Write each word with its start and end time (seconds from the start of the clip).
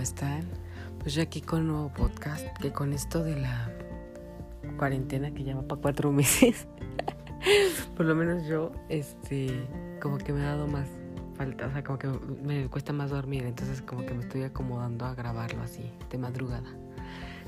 ¿cómo 0.00 0.08
están? 0.08 0.48
Pues 1.00 1.12
yo 1.12 1.20
aquí 1.20 1.42
con 1.42 1.60
un 1.60 1.66
nuevo 1.66 1.92
podcast, 1.92 2.46
que 2.56 2.72
con 2.72 2.94
esto 2.94 3.22
de 3.22 3.38
la 3.38 3.70
cuarentena 4.78 5.30
que 5.30 5.44
lleva 5.44 5.60
para 5.60 5.78
cuatro 5.78 6.10
meses, 6.20 6.66
por 7.98 8.06
lo 8.06 8.14
menos 8.14 8.46
yo, 8.46 8.72
este, 8.88 9.68
como 10.00 10.16
que 10.16 10.32
me 10.32 10.40
ha 10.40 10.56
dado 10.56 10.66
más 10.66 10.88
falta, 11.36 11.66
o 11.66 11.72
sea, 11.72 11.84
como 11.84 11.98
que 11.98 12.08
me 12.08 12.66
cuesta 12.70 12.94
más 12.94 13.10
dormir, 13.10 13.44
entonces 13.44 13.82
como 13.82 14.06
que 14.06 14.14
me 14.14 14.22
estoy 14.22 14.44
acomodando 14.44 15.04
a 15.04 15.14
grabarlo 15.14 15.62
así, 15.62 15.92
de 16.08 16.16
madrugada. 16.16 16.72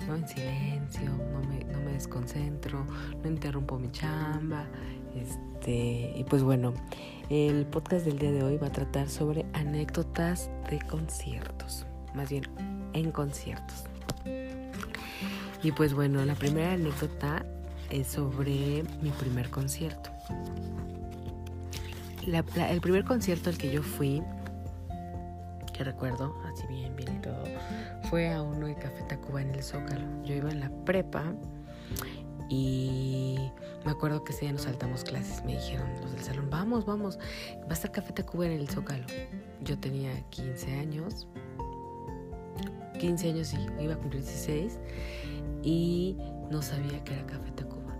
¿no? 0.07 0.14
En 0.14 0.29
silencio, 0.29 1.11
no 1.32 1.41
me, 1.48 1.64
no 1.64 1.80
me 1.80 1.93
desconcentro, 1.93 2.84
no 3.23 3.30
interrumpo 3.30 3.79
mi 3.79 3.91
chamba, 3.93 4.66
este, 5.14 6.12
y 6.16 6.25
pues 6.29 6.43
bueno, 6.43 6.75
el 7.30 7.64
podcast 7.64 8.05
del 8.05 8.19
día 8.19 8.30
de 8.30 8.43
hoy 8.43 8.59
va 8.59 8.66
a 8.66 8.73
tratar 8.73 9.09
sobre 9.09 9.46
anécdotas 9.55 10.50
de 10.68 10.80
conciertos, 10.80 11.86
más 12.14 12.30
bien 12.30 12.44
en 12.93 13.11
conciertos. 13.12 13.84
Y 15.62 15.70
pues 15.72 15.94
bueno, 15.94 16.25
la 16.25 16.34
primera 16.34 16.72
anécdota 16.72 17.44
es 17.90 18.08
sobre 18.08 18.84
mi 19.00 19.11
primer 19.11 19.50
concierto. 19.50 20.11
el 22.26 22.80
primer 22.80 23.04
concierto 23.04 23.50
al 23.50 23.58
que 23.58 23.70
yo 23.70 23.82
fui, 23.82 24.22
que 25.72 25.84
recuerdo, 25.84 26.34
así 26.53 26.67
bien, 26.67 26.96
bien 26.96 27.17
y 27.17 27.20
todo, 27.20 27.44
fue 28.11 28.32
a 28.32 28.42
uno 28.42 28.67
de 28.67 28.75
Café 28.75 29.03
Tacuba 29.08 29.42
en 29.42 29.54
el 29.54 29.62
Zócalo. 29.62 30.06
Yo 30.25 30.34
iba 30.34 30.50
en 30.50 30.61
la 30.61 30.70
prepa 30.84 31.32
y 32.48 33.36
me 33.84 33.91
acuerdo 33.91 34.25
que 34.25 34.33
ese 34.33 34.42
día 34.42 34.53
nos 34.53 34.62
saltamos 34.62 35.05
clases. 35.05 35.44
Me 35.44 35.53
dijeron 35.53 35.89
los 36.00 36.12
del 36.12 36.22
salón, 36.22 36.50
vamos, 36.50 36.84
vamos, 36.84 37.19
va 37.62 37.70
a 37.70 37.72
estar 37.75 37.92
Café 37.92 38.12
Tacuba 38.12 38.47
en 38.47 38.53
el 38.53 38.69
Zócalo. 38.69 39.05
Yo 39.61 39.78
tenía 39.78 40.12
15 40.31 40.78
años. 40.78 41.27
15 43.03 43.31
años 43.31 43.48
sí, 43.48 43.58
iba 43.81 43.95
a 43.95 43.97
cumplir 43.97 44.22
16 44.22 44.78
y 45.64 46.17
no 46.53 46.62
sabía 46.62 47.03
que 47.03 47.14
era 47.14 47.27
Café 47.27 47.50
Tacuba. 47.50 47.97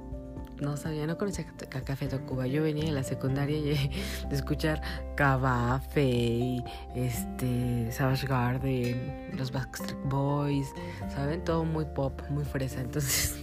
No 0.61 0.77
sabía, 0.77 1.09
no 1.09 1.19
conocía 1.19 1.45
Café 1.85 2.07
Tacuba. 2.07 2.47
Yo 2.47 2.63
venía 2.63 2.85
de 2.85 2.93
la 2.93 3.03
secundaria 3.03 3.61
de 3.63 3.91
escuchar 4.31 4.81
Cavafe, 5.17 6.63
este, 6.95 7.91
Savage 7.91 8.29
Garden, 8.29 9.33
los 9.37 9.51
Backstreet 9.51 9.99
Boys, 10.05 10.69
¿saben? 11.13 11.43
Todo 11.43 11.65
muy 11.65 11.85
pop, 11.85 12.23
muy 12.31 12.45
fresa. 12.45 12.81
Entonces 12.81 13.42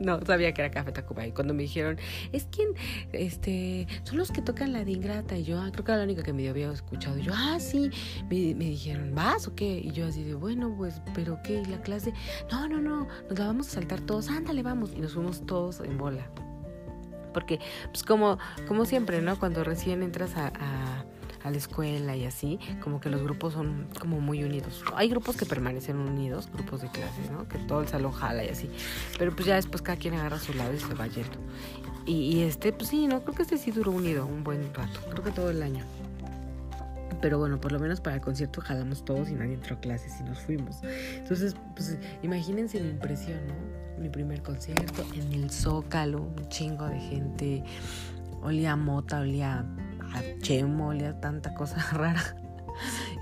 no 0.00 0.20
sabía 0.24 0.52
que 0.52 0.62
era 0.62 0.70
Café 0.70 0.92
Tacuba. 0.92 1.26
Y 1.26 1.32
cuando 1.32 1.54
me 1.54 1.62
dijeron, 1.62 1.98
es 2.32 2.46
quien, 2.46 2.68
este, 3.12 3.86
son 4.04 4.18
los 4.18 4.30
que 4.30 4.42
tocan 4.42 4.72
la 4.72 4.84
de 4.84 4.92
Ingrata. 4.92 5.36
Y 5.36 5.44
yo, 5.44 5.60
ah, 5.60 5.70
creo 5.72 5.84
que 5.84 5.92
era 5.92 5.98
la 5.98 6.04
única 6.04 6.22
que 6.22 6.32
me 6.32 6.48
había 6.48 6.70
escuchado. 6.70 7.18
Y 7.18 7.22
yo, 7.22 7.32
ah, 7.34 7.58
sí. 7.60 7.90
Me, 8.30 8.54
me, 8.54 8.66
dijeron, 8.66 9.14
¿vas 9.14 9.46
o 9.48 9.54
qué? 9.54 9.78
Y 9.78 9.92
yo 9.92 10.06
así 10.06 10.24
de, 10.24 10.34
bueno, 10.34 10.74
pues, 10.76 11.00
¿pero 11.14 11.40
qué? 11.42 11.62
Y 11.62 11.64
la 11.66 11.80
clase, 11.82 12.12
no, 12.50 12.68
no, 12.68 12.80
no, 12.80 13.08
nos 13.28 13.38
la 13.38 13.46
vamos 13.46 13.68
a 13.68 13.70
saltar 13.70 14.00
todos. 14.00 14.28
Ándale, 14.28 14.62
vamos. 14.62 14.92
Y 14.94 15.00
nos 15.00 15.14
fuimos 15.14 15.44
todos 15.46 15.80
en 15.80 15.98
bola. 15.98 16.30
Porque, 17.32 17.60
pues, 17.88 18.02
como, 18.02 18.38
como 18.66 18.84
siempre, 18.84 19.20
¿no? 19.20 19.38
Cuando 19.38 19.62
recién 19.62 20.02
entras 20.02 20.36
a, 20.36 20.48
a 20.48 21.04
a 21.46 21.50
la 21.50 21.56
escuela 21.56 22.16
y 22.16 22.24
así, 22.24 22.58
como 22.82 23.00
que 23.00 23.08
los 23.08 23.22
grupos 23.22 23.54
son 23.54 23.88
como 23.98 24.20
muy 24.20 24.42
unidos. 24.42 24.82
Hay 24.94 25.08
grupos 25.08 25.36
que 25.36 25.46
permanecen 25.46 25.96
unidos, 25.96 26.50
grupos 26.52 26.82
de 26.82 26.90
clases, 26.90 27.30
¿no? 27.30 27.46
Que 27.48 27.58
todo 27.58 27.82
el 27.82 27.88
salón 27.88 28.12
jala 28.12 28.44
y 28.44 28.48
así. 28.48 28.68
Pero 29.18 29.34
pues 29.34 29.46
ya 29.46 29.54
después 29.54 29.80
cada 29.80 29.96
quien 29.96 30.14
agarra 30.14 30.38
su 30.38 30.52
lado 30.54 30.74
y 30.74 30.78
se 30.78 30.92
va 30.94 31.06
yendo. 31.06 31.38
Y, 32.04 32.42
este, 32.42 32.72
pues 32.72 32.90
sí, 32.90 33.08
no, 33.08 33.22
creo 33.22 33.34
que 33.34 33.42
este 33.42 33.58
sí 33.58 33.72
duró 33.72 33.90
unido 33.90 34.26
un 34.26 34.44
buen 34.44 34.72
rato, 34.72 35.00
creo 35.10 35.24
que 35.24 35.32
todo 35.32 35.50
el 35.50 35.62
año. 35.62 35.84
Pero 37.20 37.38
bueno, 37.38 37.60
por 37.60 37.72
lo 37.72 37.80
menos 37.80 38.00
para 38.00 38.16
el 38.16 38.22
concierto 38.22 38.60
jalamos 38.60 39.04
todos 39.04 39.28
y 39.28 39.32
nadie 39.32 39.54
entró 39.54 39.76
a 39.76 39.80
clases 39.80 40.12
y 40.20 40.24
nos 40.24 40.38
fuimos. 40.38 40.76
Entonces, 41.14 41.56
pues 41.74 41.98
imagínense 42.22 42.80
mi 42.80 42.90
impresión, 42.90 43.40
¿no? 43.46 43.54
Mi 44.00 44.08
primer 44.08 44.42
concierto 44.42 45.04
en 45.14 45.32
el 45.32 45.50
Zócalo, 45.50 46.22
un 46.22 46.48
chingo 46.48 46.86
de 46.86 47.00
gente. 47.00 47.64
Olía 48.42 48.76
mota, 48.76 49.20
olía 49.20 49.64
chemo, 50.40 50.88
olía 50.88 51.20
tanta 51.20 51.54
cosa 51.54 51.76
rara. 51.92 52.22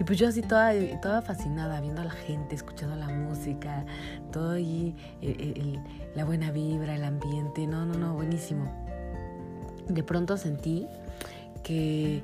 Y 0.01 0.05
pues 0.05 0.19
yo 0.19 0.29
así 0.29 0.43
toda, 0.43 0.73
toda 1.01 1.23
fascinada, 1.23 1.81
viendo 1.81 2.03
a 2.03 2.05
la 2.05 2.11
gente, 2.11 2.55
escuchando 2.55 2.97
la 2.97 3.09
música, 3.09 3.85
todo 4.33 4.53
ahí, 4.53 4.97
la 6.15 6.25
buena 6.25 6.51
vibra, 6.51 6.97
el 6.97 7.05
ambiente, 7.05 7.67
no, 7.67 7.87
no, 7.87 7.95
no, 7.95 8.15
buenísimo. 8.15 8.73
De 9.89 10.03
pronto 10.03 10.37
sentí 10.37 10.89
que 11.65 12.23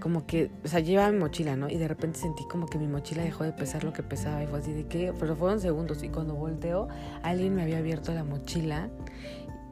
como 0.00 0.26
que, 0.26 0.50
o 0.64 0.68
sea, 0.68 0.80
llevaba 0.80 1.10
mi 1.10 1.18
mochila, 1.18 1.56
¿no? 1.56 1.68
Y 1.68 1.78
de 1.78 1.88
repente 1.88 2.18
sentí 2.18 2.44
como 2.44 2.66
que 2.66 2.78
mi 2.78 2.86
mochila 2.86 3.22
dejó 3.24 3.42
de 3.42 3.52
pesar 3.52 3.82
lo 3.82 3.92
que 3.92 4.02
pesaba 4.02 4.42
y 4.44 4.46
fue 4.46 4.60
así 4.60 4.72
de 4.72 4.86
que, 4.86 5.12
pero 5.18 5.34
fueron 5.34 5.60
segundos 5.60 6.02
y 6.04 6.10
cuando 6.10 6.34
volteo, 6.34 6.88
alguien 7.22 7.54
me 7.54 7.62
había 7.62 7.78
abierto 7.78 8.12
la 8.12 8.22
mochila 8.22 8.88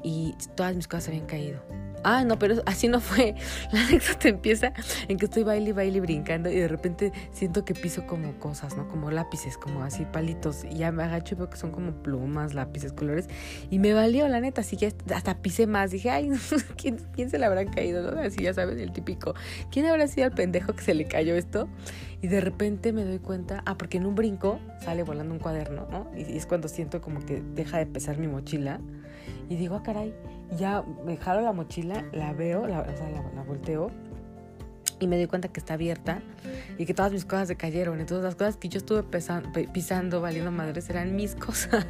y 0.03 0.35
todas 0.55 0.75
mis 0.77 0.89
cosas 0.89 1.09
habían 1.09 1.27
caído. 1.27 1.61
Ah, 2.03 2.25
no, 2.25 2.39
pero 2.39 2.63
así 2.65 2.89
no 2.89 3.01
fue. 3.01 3.35
La 3.73 3.83
anécdota 3.83 4.29
empieza 4.29 4.73
en 5.09 5.19
que 5.19 5.27
estoy 5.27 5.43
baile, 5.43 5.73
baile, 5.73 6.01
brincando 6.01 6.51
y 6.51 6.57
de 6.57 6.69
repente 6.69 7.13
siento 7.33 7.65
que 7.65 7.75
piso 7.75 8.07
como 8.07 8.39
cosas, 8.39 8.77
¿no? 8.77 8.89
Como 8.89 9.11
lápices, 9.11 9.59
como 9.59 9.83
así 9.83 10.07
palitos. 10.07 10.65
Y 10.65 10.79
ya 10.79 10.93
me 10.93 11.03
agacho 11.03 11.35
y 11.35 11.39
veo 11.39 11.51
que 11.51 11.59
son 11.59 11.73
como 11.73 11.93
plumas, 12.03 12.55
lápices, 12.55 12.93
colores. 12.93 13.29
Y 13.71 13.79
me 13.79 13.93
valió, 13.93 14.29
la 14.29 14.41
neta, 14.41 14.63
así 14.63 14.77
que 14.79 14.95
hasta 15.15 15.43
pisé 15.43 15.67
más. 15.67 15.91
Dije, 15.91 16.11
ay, 16.11 16.31
¿quién, 16.77 16.99
quién 17.13 17.29
se 17.29 17.39
le 17.39 17.45
habrán 17.45 17.69
caído? 17.69 18.11
¿no? 18.11 18.21
Así 18.21 18.45
ya 18.45 18.55
saben, 18.55 18.79
el 18.79 18.93
típico. 18.93 19.35
¿Quién 19.71 19.87
habrá 19.87 20.07
sido 20.09 20.27
el 20.27 20.33
pendejo 20.33 20.73
que 20.73 20.83
se 20.83 20.95
le 20.95 21.05
cayó 21.05 21.35
esto? 21.35 21.69
Y 22.23 22.29
de 22.29 22.41
repente 22.41 22.93
me 22.93 23.05
doy 23.05 23.19
cuenta, 23.19 23.63
ah, 23.67 23.77
porque 23.77 23.99
en 23.99 24.07
un 24.07 24.15
brinco 24.15 24.59
sale 24.83 25.03
volando 25.03 25.35
un 25.35 25.41
cuaderno, 25.41 25.87
¿no? 25.91 26.11
Y, 26.17 26.37
es 26.37 26.47
cuando 26.47 26.69
siento 26.69 27.01
como 27.01 27.25
que 27.25 27.43
deja 27.55 27.79
de 27.79 27.87
pesar 27.87 28.19
mi 28.19 28.27
mochila. 28.27 28.81
Y 29.51 29.57
digo, 29.57 29.75
ah, 29.75 29.83
caray, 29.83 30.15
ya 30.57 30.85
me 31.05 31.17
jalo 31.17 31.41
la 31.41 31.53
mochila, 31.53 32.05
la 32.13 32.33
veo, 32.33 32.69
la, 32.69 32.83
o 32.83 32.97
sea, 32.97 33.11
la, 33.11 33.43
volteo 33.43 33.91
y 35.01 35.09
me 35.09 35.17
doy 35.17 35.27
cuenta 35.27 35.49
que 35.49 35.59
está 35.59 35.75
abierta 35.75 36.23
y 36.79 36.87
que 36.87 36.95
todas 36.95 37.11
mis 37.11 37.25
cosas 37.25 37.49
se 37.49 37.57
cayeron. 37.57 37.99
Entonces 37.99 38.23
las 38.23 38.37
cosas 38.37 38.57
que 38.57 38.69
yo 38.69 38.79
estuve 38.79 39.03
pisando, 39.73 40.21
valiendo 40.21 40.53
madres, 40.53 40.89
eran 40.89 41.17
mis 41.17 41.35
cosas. 41.47 41.85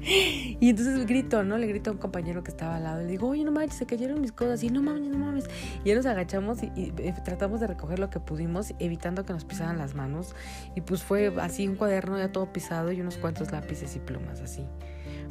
Y 0.00 0.70
entonces 0.70 1.06
grito, 1.06 1.44
¿no? 1.44 1.58
Le 1.58 1.66
grito 1.66 1.90
a 1.90 1.92
un 1.92 1.98
compañero 1.98 2.42
que 2.42 2.50
estaba 2.50 2.76
al 2.76 2.84
lado. 2.84 3.02
Le 3.02 3.08
digo, 3.08 3.28
oye, 3.28 3.44
no 3.44 3.52
manches, 3.52 3.78
se 3.78 3.84
cayeron 3.84 4.22
mis 4.22 4.32
cosas. 4.32 4.62
Y 4.62 4.70
no 4.70 4.80
mames, 4.80 5.10
no 5.10 5.18
mames. 5.18 5.44
Y 5.84 5.88
ya 5.88 5.96
nos 5.96 6.06
agachamos 6.06 6.62
y, 6.62 6.70
eh, 6.76 7.14
tratamos 7.24 7.60
de 7.60 7.66
recoger 7.66 7.98
lo 7.98 8.08
que 8.08 8.20
pudimos, 8.20 8.72
evitando 8.78 9.26
que 9.26 9.34
nos 9.34 9.44
pisaran 9.44 9.76
las 9.76 9.94
manos. 9.94 10.34
Y 10.74 10.80
pues 10.80 11.02
fue 11.02 11.34
así 11.40 11.68
un 11.68 11.76
cuaderno 11.76 12.16
ya 12.16 12.32
todo 12.32 12.50
pisado 12.52 12.90
y 12.90 13.02
unos 13.02 13.18
cuantos 13.18 13.52
lápices 13.52 13.94
y 13.96 13.98
plumas 13.98 14.40
así. 14.40 14.64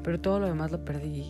Pero 0.07 0.21
todo 0.21 0.39
lo 0.39 0.47
demás 0.47 0.71
lo 0.71 0.85
perdí 0.85 1.29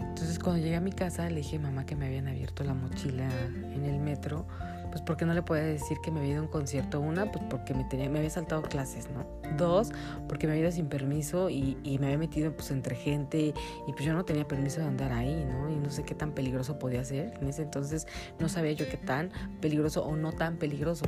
entonces 0.00 0.38
cuando 0.38 0.62
llegué 0.62 0.76
a 0.76 0.80
mi 0.80 0.92
casa 0.92 1.28
le 1.28 1.36
dije 1.36 1.56
a 1.56 1.60
mamá 1.60 1.86
que 1.86 1.96
me 1.96 2.06
habían 2.06 2.28
abierto 2.28 2.64
la 2.64 2.74
mochila 2.74 3.28
en 3.72 3.84
el 3.84 3.98
metro, 3.98 4.46
pues 4.90 5.02
porque 5.02 5.24
no 5.24 5.34
le 5.34 5.42
podía 5.42 5.64
decir 5.64 5.98
que 6.02 6.10
me 6.10 6.20
había 6.20 6.32
ido 6.32 6.40
a 6.40 6.44
un 6.44 6.50
concierto. 6.50 7.00
Una, 7.00 7.30
pues 7.30 7.44
porque 7.48 7.74
me, 7.74 7.84
tenía, 7.84 8.08
me 8.10 8.18
había 8.18 8.30
saltado 8.30 8.62
clases, 8.62 9.08
¿no? 9.10 9.26
Dos, 9.56 9.92
porque 10.28 10.46
me 10.46 10.52
había 10.52 10.64
ido 10.64 10.72
sin 10.72 10.88
permiso 10.88 11.48
y, 11.50 11.78
y, 11.82 11.98
me 11.98 12.06
había 12.06 12.18
metido 12.18 12.52
pues 12.52 12.70
entre 12.70 12.94
gente 12.94 13.54
y 13.86 13.92
pues 13.92 14.04
yo 14.04 14.12
no 14.12 14.24
tenía 14.24 14.46
permiso 14.46 14.80
de 14.80 14.86
andar 14.86 15.12
ahí, 15.12 15.44
¿no? 15.44 15.70
Y 15.70 15.76
no 15.76 15.90
sé 15.90 16.02
qué 16.02 16.14
tan 16.14 16.32
peligroso 16.32 16.78
podía 16.78 17.04
ser. 17.04 17.38
En 17.40 17.48
ese 17.48 17.62
entonces 17.62 18.06
no 18.38 18.48
sabía 18.48 18.72
yo 18.72 18.88
qué 18.88 18.96
tan 18.96 19.30
peligroso 19.60 20.04
o 20.04 20.16
no 20.16 20.32
tan 20.32 20.56
peligroso. 20.56 21.06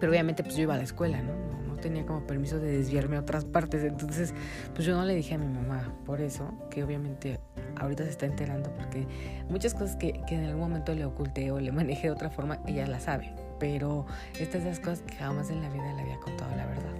Pero 0.00 0.12
obviamente 0.12 0.42
pues 0.42 0.56
yo 0.56 0.62
iba 0.62 0.74
a 0.74 0.78
la 0.78 0.84
escuela, 0.84 1.22
¿no? 1.22 1.65
Tenía 1.76 2.04
como 2.06 2.26
permiso 2.26 2.58
de 2.58 2.78
desviarme 2.78 3.16
a 3.16 3.20
otras 3.20 3.44
partes. 3.44 3.82
Entonces 3.84 4.34
pues 4.74 4.86
yo 4.86 4.96
no 4.96 5.04
le 5.04 5.14
dije 5.14 5.34
a 5.34 5.38
mi 5.38 5.46
mamá 5.46 5.92
por 6.04 6.20
eso, 6.20 6.52
que 6.70 6.82
obviamente 6.82 7.40
ahorita 7.76 8.04
se 8.04 8.10
está 8.10 8.26
enterando 8.26 8.70
porque 8.76 9.06
muchas 9.48 9.74
cosas 9.74 9.96
que, 9.96 10.20
que 10.26 10.34
en 10.34 10.44
algún 10.44 10.62
momento 10.62 10.94
le 10.94 11.04
oculté 11.04 11.50
o 11.50 11.60
le 11.60 11.72
manejé 11.72 12.08
de 12.08 12.12
otra 12.12 12.30
forma, 12.30 12.58
ella 12.66 12.86
la 12.86 13.00
sabe. 13.00 13.32
Pero 13.58 14.06
estas 14.38 14.62
son 14.62 14.70
las 14.70 14.80
cosas 14.80 15.02
que 15.02 15.14
jamás 15.14 15.50
en 15.50 15.62
la 15.62 15.70
vida 15.70 15.92
le 15.94 16.02
había 16.02 16.18
contado 16.20 16.54
la 16.56 16.66
verdad. 16.66 16.92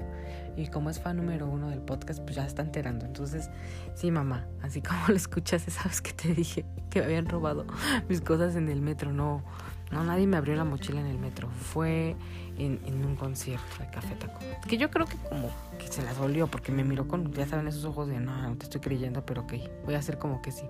Y 0.57 0.69
como 0.69 0.89
es 0.89 0.99
fan 0.99 1.19
número 1.19 1.47
uno 1.47 1.69
del 1.69 1.83
podcast, 1.83 2.21
pues 2.23 2.37
ya 2.37 2.47
está 2.47 2.63
enterando. 2.63 3.05
Entonces, 3.05 3.51
sí, 3.95 4.11
mamá, 4.11 4.47
así 4.63 4.81
como 4.81 5.09
lo 5.09 5.15
escuchas, 5.15 5.63
sabes 5.69 6.01
que 6.01 6.13
te 6.13 6.35
dije 6.35 6.65
que 6.89 7.01
me 7.01 7.07
habían 7.07 7.27
robado 7.27 7.67
mis 8.09 8.23
cosas 8.23 8.57
en 8.57 8.69
el 8.71 8.81
metro. 8.81 9.13
No, 9.13 9.45
no, 9.93 10.05
nadie 10.05 10.27
me 10.27 10.37
abrió 10.37 10.57
la 10.57 10.65
mochila 10.65 11.01
en 11.01 11.07
el 11.07 11.19
metro. 11.19 11.49
Fue 11.49 12.17
en, 12.59 12.81
un 13.05 13.17
concierto 13.17 13.65
de 13.79 13.91
Café 13.91 14.15
Taco. 14.17 14.41
Que 14.67 14.79
yo 14.79 14.91
creo 14.91 15.07
que 15.07 15.17
como 15.17 15.51
que 15.79 15.87
se 15.89 16.03
las 16.03 16.19
volvió 16.19 16.47
porque 16.49 16.73
me 16.73 16.85
miró 16.85 17.07
con, 17.07 17.33
ya 17.33 17.47
saben, 17.47 17.69
esos 17.69 17.85
ojos 17.85 18.09
de 18.09 18.19
no, 18.19 18.37
no 18.43 18.57
te 18.57 18.65
estoy 18.65 18.81
creyendo, 18.81 19.25
pero 19.25 19.43
ok, 19.43 19.55
voy 19.85 19.95
a 19.95 19.99
hacer 19.99 20.19
como 20.19 20.43
que 20.43 20.53
sí. 20.53 20.65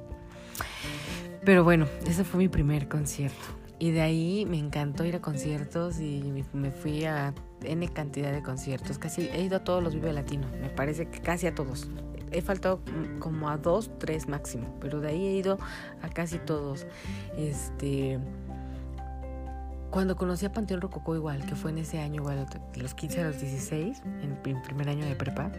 Pero 1.45 1.65
bueno, 1.65 1.87
ese 2.07 2.25
fue 2.25 2.39
mi 2.39 2.49
primer 2.49 2.89
concierto. 2.89 3.45
Y 3.79 3.91
de 3.91 4.01
ahí 4.01 4.47
me 4.47 4.59
encantó 4.59 5.05
ir 5.05 5.17
a 5.17 5.21
conciertos 5.21 6.01
y 6.01 6.45
me 6.53 6.71
fui 6.71 7.05
a 7.05 7.35
N 7.63 7.89
cantidad 7.89 8.33
de 8.33 8.43
conciertos. 8.43 8.99
Casi 8.99 9.29
he 9.29 9.43
ido 9.43 9.57
a 9.57 9.65
todos 9.65 9.83
los 9.83 9.95
Vive 9.95 10.13
Latino, 10.13 10.47
me 10.61 10.69
parece 10.71 11.09
que 11.09 11.21
casi 11.21 11.47
a 11.47 11.55
todos. 11.55 11.89
He 12.33 12.43
faltado 12.43 12.81
como 13.19 13.49
a 13.49 13.57
dos, 13.57 13.91
tres 13.99 14.29
máximo, 14.29 14.75
pero 14.81 15.01
de 15.01 15.09
ahí 15.09 15.27
he 15.27 15.37
ido 15.37 15.59
a 16.03 16.09
casi 16.09 16.39
todos. 16.39 16.87
Este 17.37 18.19
cuando 19.91 20.17
conocí 20.17 20.47
a 20.47 20.53
Panteón 20.53 20.81
Rococó 20.81 21.15
igual, 21.15 21.45
que 21.47 21.55
fue 21.55 21.71
en 21.71 21.79
ese 21.79 22.01
año, 22.01 22.23
igual, 22.23 22.47
de 22.47 22.83
los 22.83 22.95
15 22.95 23.21
a 23.21 23.25
los 23.25 23.41
16, 23.41 24.03
en 24.05 24.33
el 24.33 24.63
primer 24.63 24.89
año 24.89 25.07
de 25.07 25.15
prepa, 25.15 25.51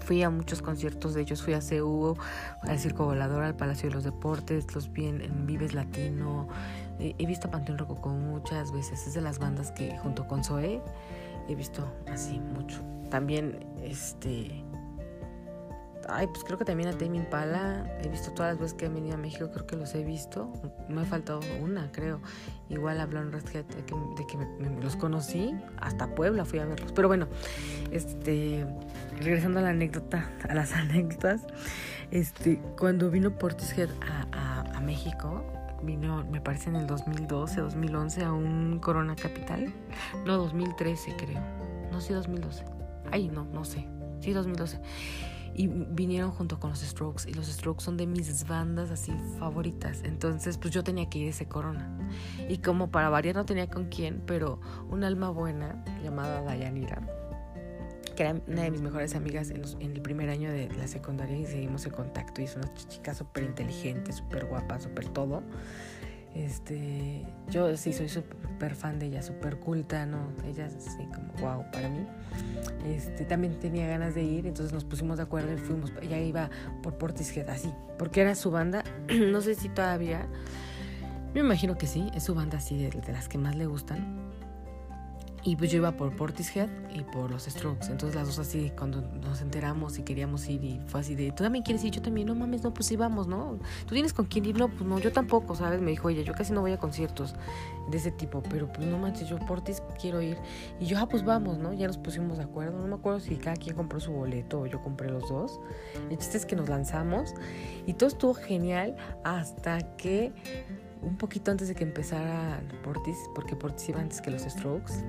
fui 0.00 0.22
a 0.22 0.30
muchos 0.30 0.62
conciertos 0.62 1.14
de 1.14 1.22
ellos, 1.22 1.42
fui 1.42 1.52
a 1.54 1.60
CU, 1.60 2.16
al 2.62 2.78
Circo 2.78 3.04
Volador, 3.06 3.42
al 3.42 3.56
Palacio 3.56 3.88
de 3.88 3.96
los 3.96 4.04
Deportes, 4.04 4.72
los 4.74 4.92
vi 4.92 5.06
en, 5.06 5.46
Vives 5.46 5.74
Latino, 5.74 6.48
he 7.00 7.26
visto 7.26 7.48
a 7.48 7.50
Panteón 7.50 7.78
Rococó 7.78 8.10
muchas 8.10 8.72
veces, 8.72 9.06
es 9.06 9.14
de 9.14 9.20
las 9.20 9.38
bandas 9.38 9.72
que 9.72 9.98
junto 9.98 10.26
con 10.26 10.44
Zoe 10.44 10.80
he 11.48 11.54
visto 11.54 11.92
así 12.08 12.38
mucho. 12.38 12.80
También, 13.10 13.66
este, 13.82 14.64
Ay, 16.08 16.26
pues 16.28 16.44
creo 16.44 16.58
que 16.58 16.64
también 16.64 16.88
a 16.88 16.92
Tame 16.92 17.16
Impala. 17.16 17.84
He 18.02 18.08
visto 18.08 18.30
todas 18.32 18.52
las 18.52 18.60
veces 18.60 18.74
que 18.76 18.86
han 18.86 18.94
venido 18.94 19.14
a 19.14 19.18
México, 19.18 19.50
creo 19.52 19.66
que 19.66 19.76
los 19.76 19.94
he 19.94 20.04
visto. 20.04 20.52
Me 20.88 21.02
ha 21.02 21.04
faltado 21.04 21.40
una, 21.60 21.90
creo. 21.92 22.20
Igual 22.68 23.00
hablaron 23.00 23.30
de 23.32 23.40
que, 23.40 23.62
de 23.62 24.26
que 24.26 24.36
me, 24.36 24.80
los 24.82 24.96
conocí. 24.96 25.54
Hasta 25.78 26.14
Puebla 26.14 26.44
fui 26.44 26.58
a 26.58 26.66
verlos. 26.66 26.92
Pero 26.92 27.08
bueno, 27.08 27.28
este, 27.90 28.66
regresando 29.18 29.58
a 29.58 29.62
la 29.62 29.70
anécdota, 29.70 30.30
a 30.48 30.54
las 30.54 30.72
anécdotas. 30.72 31.46
Este, 32.10 32.60
cuando 32.78 33.10
vino 33.10 33.36
Portishead 33.36 33.90
a, 34.02 34.26
a, 34.32 34.76
a 34.76 34.80
México, 34.80 35.44
vino, 35.82 36.24
me 36.30 36.40
parece 36.40 36.70
en 36.70 36.76
el 36.76 36.86
2012, 36.86 37.60
2011 37.60 38.24
a 38.24 38.32
un 38.32 38.78
Corona 38.78 39.16
Capital. 39.16 39.72
No, 40.24 40.36
2013 40.36 41.16
creo. 41.16 41.40
No, 41.90 42.00
sí, 42.00 42.12
2012. 42.12 42.64
Ay, 43.10 43.28
no, 43.28 43.44
no 43.44 43.64
sé. 43.64 43.86
Sí, 44.20 44.32
2012 44.32 44.80
y 45.54 45.68
vinieron 45.68 46.30
junto 46.30 46.58
con 46.60 46.70
los 46.70 46.80
Strokes 46.80 47.28
y 47.28 47.34
los 47.34 47.46
Strokes 47.46 47.84
son 47.84 47.96
de 47.96 48.06
mis 48.06 48.46
bandas 48.46 48.90
así 48.90 49.12
favoritas 49.38 50.02
entonces 50.04 50.58
pues 50.58 50.72
yo 50.72 50.84
tenía 50.84 51.08
que 51.08 51.18
ir 51.18 51.26
a 51.28 51.30
ese 51.30 51.46
Corona 51.46 51.96
y 52.48 52.58
como 52.58 52.90
para 52.90 53.08
variar 53.08 53.36
no 53.36 53.44
tenía 53.44 53.68
con 53.68 53.86
quién 53.86 54.22
pero 54.26 54.60
un 54.90 55.04
alma 55.04 55.30
buena 55.30 55.84
llamada 56.02 56.42
Dayanira 56.42 57.02
que 58.16 58.22
era 58.22 58.40
una 58.46 58.62
de 58.62 58.70
mis 58.70 58.80
mejores 58.80 59.14
amigas 59.14 59.50
en, 59.50 59.62
en, 59.80 59.92
el 59.92 60.00
primer 60.00 60.30
año 60.30 60.50
de 60.50 60.68
la 60.70 60.88
secundaria 60.88 61.36
y 61.36 61.44
seguimos 61.44 61.84
en 61.86 61.92
contacto 61.92 62.40
y 62.40 62.44
es 62.44 62.56
una 62.56 62.72
chica 62.74 63.14
súper 63.14 63.44
inteligente, 63.44 64.10
súper 64.12 64.46
guapa, 64.46 64.80
súper 64.80 65.08
todo. 65.08 65.42
Este, 66.36 67.24
yo 67.48 67.74
sí 67.78 67.94
soy 67.94 68.10
súper 68.10 68.74
fan 68.74 68.98
de 68.98 69.06
ella, 69.06 69.22
súper 69.22 69.56
culta, 69.56 70.04
¿no? 70.04 70.18
Ella 70.46 70.66
así 70.66 71.06
como 71.06 71.32
wow 71.40 71.64
para 71.72 71.88
mí. 71.88 72.06
Este, 72.86 73.24
también 73.24 73.58
tenía 73.58 73.86
ganas 73.88 74.14
de 74.14 74.22
ir, 74.22 74.46
entonces 74.46 74.72
nos 74.74 74.84
pusimos 74.84 75.16
de 75.16 75.22
acuerdo 75.22 75.54
y 75.54 75.56
fuimos. 75.56 75.92
Ella 76.02 76.18
iba 76.18 76.50
por 76.82 76.98
Portishead, 76.98 77.48
así, 77.48 77.72
porque 77.98 78.20
era 78.20 78.34
su 78.34 78.50
banda, 78.50 78.84
no 79.08 79.40
sé 79.40 79.54
si 79.54 79.70
todavía, 79.70 80.26
me 81.32 81.40
imagino 81.40 81.78
que 81.78 81.86
sí, 81.86 82.10
es 82.14 82.24
su 82.24 82.34
banda 82.34 82.58
así 82.58 82.76
de 82.76 83.12
las 83.12 83.28
que 83.28 83.38
más 83.38 83.56
le 83.56 83.64
gustan. 83.64 84.25
Y 85.46 85.54
pues 85.54 85.70
yo 85.70 85.76
iba 85.76 85.92
por 85.92 86.10
Portishead 86.16 86.68
y 86.92 87.04
por 87.04 87.30
los 87.30 87.44
Strokes. 87.44 87.86
Entonces 87.86 88.16
las 88.16 88.26
dos 88.26 88.40
así, 88.40 88.72
cuando 88.76 89.00
nos 89.00 89.40
enteramos 89.40 89.96
y 89.96 90.02
queríamos 90.02 90.48
ir 90.48 90.64
y 90.64 90.80
fue 90.88 90.98
así 90.98 91.14
de, 91.14 91.30
¿tú 91.30 91.44
también 91.44 91.62
quieres 91.62 91.84
ir? 91.84 91.92
Yo 91.92 92.02
también, 92.02 92.26
no 92.26 92.34
mames, 92.34 92.64
no, 92.64 92.74
pues 92.74 92.86
sí 92.86 92.96
vamos, 92.96 93.28
¿no? 93.28 93.60
¿Tú 93.86 93.94
tienes 93.94 94.12
con 94.12 94.26
quién 94.26 94.44
ir? 94.44 94.58
No, 94.58 94.66
pues 94.66 94.82
no, 94.82 94.98
yo 94.98 95.12
tampoco, 95.12 95.54
¿sabes? 95.54 95.80
Me 95.80 95.92
dijo, 95.92 96.08
oye, 96.08 96.24
yo 96.24 96.32
casi 96.32 96.52
no 96.52 96.62
voy 96.62 96.72
a 96.72 96.78
conciertos 96.78 97.36
de 97.88 97.96
ese 97.96 98.10
tipo, 98.10 98.42
pero 98.42 98.72
pues 98.72 98.88
no 98.88 98.98
manches, 98.98 99.28
yo 99.28 99.38
Portis 99.38 99.80
quiero 100.00 100.20
ir. 100.20 100.36
Y 100.80 100.86
yo, 100.86 100.98
ah, 100.98 101.08
pues 101.08 101.24
vamos, 101.24 101.58
¿no? 101.58 101.72
Ya 101.72 101.86
nos 101.86 101.98
pusimos 101.98 102.38
de 102.38 102.42
acuerdo. 102.42 102.80
No 102.80 102.88
me 102.88 102.96
acuerdo 102.96 103.20
si 103.20 103.36
cada 103.36 103.54
quien 103.54 103.76
compró 103.76 104.00
su 104.00 104.10
boleto 104.10 104.62
o 104.62 104.66
yo 104.66 104.82
compré 104.82 105.10
los 105.10 105.28
dos. 105.28 105.60
El 106.10 106.18
chiste 106.18 106.38
es 106.38 106.44
que 106.44 106.56
nos 106.56 106.68
lanzamos 106.68 107.34
y 107.86 107.94
todo 107.94 108.08
estuvo 108.08 108.34
genial 108.34 108.96
hasta 109.22 109.94
que 109.96 110.32
un 111.02 111.16
poquito 111.16 111.52
antes 111.52 111.68
de 111.68 111.76
que 111.76 111.84
empezara 111.84 112.60
Portis, 112.82 113.16
porque 113.32 113.54
Portis 113.54 113.90
iba 113.90 114.00
antes 114.00 114.20
que 114.20 114.30
los 114.32 114.42
Strokes 114.42 115.04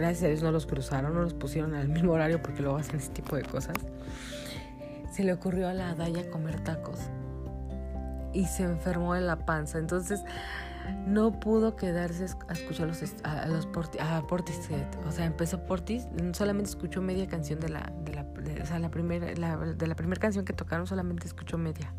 gracias 0.00 0.24
a 0.24 0.28
Dios 0.28 0.42
no 0.42 0.50
los 0.50 0.66
cruzaron, 0.66 1.14
no 1.14 1.22
los 1.22 1.34
pusieron 1.34 1.74
al 1.74 1.88
mismo 1.96 2.12
horario 2.12 2.40
porque 2.42 2.62
luego 2.62 2.78
hacen 2.78 2.96
ese 2.96 3.10
tipo 3.10 3.36
de 3.36 3.42
cosas. 3.42 3.76
Se 5.12 5.24
le 5.24 5.32
ocurrió 5.32 5.68
a 5.68 5.74
la 5.74 5.94
Daya 5.94 6.30
comer 6.30 6.62
tacos 6.62 6.98
y 8.32 8.46
se 8.46 8.62
enfermó 8.62 9.16
en 9.16 9.26
la 9.26 9.44
panza. 9.44 9.78
Entonces 9.78 10.22
no 11.06 11.38
pudo 11.38 11.76
quedarse 11.76 12.26
a 12.48 12.52
escuchar 12.52 12.88
los, 12.88 13.02
a, 13.24 13.46
los. 13.46 13.66
O 13.66 15.12
sea, 15.12 15.24
empezó 15.24 15.66
Portis, 15.66 16.06
solamente 16.32 16.70
escuchó 16.70 17.02
media 17.02 17.26
canción 17.26 17.60
de 17.60 17.68
la, 17.68 17.92
de 18.04 18.14
la, 18.14 18.26
o 18.62 18.66
sea, 18.66 18.78
la 18.78 18.90
primera, 18.90 19.26
de 19.26 20.16
canción 20.18 20.44
que 20.44 20.52
tocaron, 20.52 20.86
solamente 20.86 21.26
escuchó 21.26 21.58
media. 21.58 21.92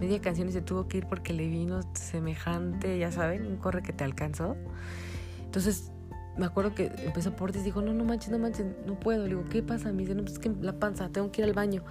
Media 0.00 0.20
canción 0.20 0.48
y 0.48 0.52
se 0.52 0.62
tuvo 0.62 0.88
que 0.88 0.98
ir 0.98 1.06
porque 1.06 1.32
le 1.32 1.46
vino 1.48 1.80
semejante, 1.94 2.98
ya 2.98 3.12
saben, 3.12 3.46
un 3.46 3.56
corre 3.56 3.82
que 3.82 3.92
te 3.92 4.04
alcanzó. 4.04 4.56
Entonces 5.44 5.90
me 6.36 6.46
acuerdo 6.46 6.74
que 6.74 6.92
empezó 7.04 7.34
Portis 7.34 7.64
dijo, 7.64 7.80
no, 7.82 7.92
no 7.92 8.04
manches, 8.04 8.30
no 8.30 8.38
manches, 8.38 8.66
no 8.86 8.98
puedo. 8.98 9.22
Le 9.22 9.30
digo, 9.30 9.44
¿qué 9.50 9.62
pasa? 9.62 9.92
Me 9.92 10.02
dice, 10.02 10.14
no, 10.14 10.22
pues 10.22 10.34
es 10.34 10.38
que 10.38 10.50
la 10.60 10.78
panza, 10.78 11.08
tengo 11.08 11.30
que 11.32 11.42
ir 11.42 11.46
al 11.46 11.54
baño. 11.54 11.82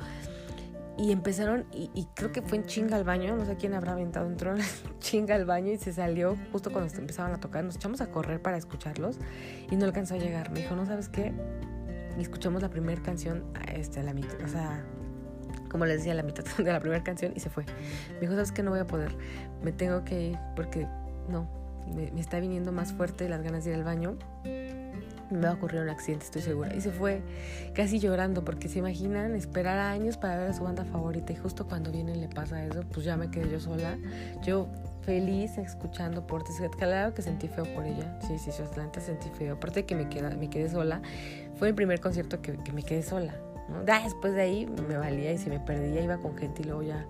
Y 0.98 1.12
empezaron, 1.12 1.66
y, 1.74 2.08
creo 2.14 2.32
que 2.32 2.42
fue 2.42 2.58
en 2.58 2.66
chinga 2.66 2.96
al 2.96 3.04
baño, 3.04 3.36
no 3.36 3.46
sé 3.46 3.58
quién 3.58 3.74
habrá 3.74 3.92
aventado, 3.94 4.28
entró 4.28 4.56
en 4.56 4.62
chinga 5.00 5.36
al 5.36 5.46
baño 5.46 5.72
y 5.72 5.78
se 5.78 5.92
salió 5.92 6.38
justo 6.52 6.72
cuando 6.72 6.94
empezaban 6.96 7.34
a 7.34 7.40
tocar. 7.40 7.64
Nos 7.66 7.76
echamos 7.76 8.00
a 8.02 8.12
correr 8.12 8.42
para 8.42 8.58
escucharlos 8.58 9.20
y 9.70 9.76
no 9.76 9.86
alcanzó 9.86 10.14
a 10.14 10.18
llegar. 10.18 10.52
Me 10.52 10.62
dijo, 10.62 10.76
no 10.76 10.86
sabes 10.86 11.10
qué. 11.10 11.34
Y 12.18 12.22
escuchamos 12.22 12.62
la 12.62 12.70
primera 12.70 13.02
canción 13.02 13.44
este, 13.74 14.00
a 14.00 14.04
la 14.04 14.14
mitad, 14.14 14.42
o 14.42 14.48
sea, 14.48 14.86
como 15.70 15.86
les 15.86 15.98
decía, 15.98 16.14
a 16.14 16.16
la 16.16 16.24
mitad 16.24 16.46
de 16.58 16.72
la 16.72 16.80
primera 16.80 17.04
canción 17.04 17.34
y 17.36 17.42
se 17.42 17.50
fue. 17.50 17.66
Me 18.14 18.22
dijo, 18.22 18.34
sabes 18.34 18.54
qué, 18.54 18.64
no 18.64 18.72
voy 18.72 18.80
a 18.80 18.88
poder, 18.88 19.18
me 19.62 19.74
tengo 19.74 20.06
que 20.06 20.30
ir 20.30 20.40
porque 20.56 20.88
no, 21.28 21.65
me, 21.94 22.20
está 22.20 22.40
viniendo 22.40 22.72
más 22.72 22.94
fuerte 22.94 23.30
las 23.30 23.42
ganas 23.42 23.64
de 23.64 23.72
ir 23.72 23.76
al 23.76 23.84
baño. 23.84 24.18
Me 25.32 25.40
va 25.40 25.50
a 25.50 25.54
ocurrir 25.54 25.82
un 25.82 25.90
accidente, 25.90 26.26
estoy 26.26 26.44
segura. 26.44 26.76
Y 26.76 26.82
se 26.82 26.92
fue 26.92 27.22
casi 27.74 28.00
llorando, 28.00 28.46
porque 28.46 28.70
se 28.70 28.80
imaginan 28.80 29.36
esperar 29.36 29.80
años 29.80 30.18
para 30.18 30.38
ver 30.38 30.50
a 30.50 30.54
su 30.54 30.64
banda 30.64 30.86
favorita. 30.86 31.34
Y 31.34 31.36
justo 31.36 31.68
cuando 31.68 31.92
viene 31.92 32.16
le 32.16 32.28
pasa 32.28 32.64
eso, 32.64 32.84
pues 32.94 33.06
ya 33.06 33.18
me 33.18 33.32
quedé 33.32 33.50
yo 33.50 33.60
sola. 33.60 33.98
Yo 34.44 34.68
feliz 35.02 35.58
escuchando 35.58 36.28
Portishead. 36.28 36.72
Claro 36.72 37.14
que 37.14 37.22
sentí 37.22 37.48
feo 37.48 37.66
por 37.74 37.86
ella. 37.86 38.20
Sí, 38.28 38.38
sí, 38.38 38.52
sí, 38.52 38.62
Atlanta 38.62 39.00
sentí 39.00 39.30
feo. 39.30 39.56
Aparte 39.56 39.82
de 39.82 39.86
que 39.86 39.96
me, 39.96 40.10
queda, 40.10 40.30
me 40.30 40.50
quedé 40.50 40.70
sola, 40.70 41.02
fue 41.58 41.70
el 41.70 41.76
primer 41.76 42.00
concierto 42.02 42.42
que, 42.42 42.58
que 42.58 42.72
me 42.72 42.84
quedé 42.84 43.02
sola. 43.02 43.34
después 43.86 44.34
de 44.34 44.42
ahí 44.42 44.68
me 44.88 44.98
valía 44.98 45.32
y 45.32 45.38
si 45.40 45.50
me 45.50 45.60
perdía 45.60 46.02
iba 46.02 46.18
con 46.18 46.38
gente 46.38 46.62
y 46.62 46.66
luego 46.66 46.84
ya 46.84 47.06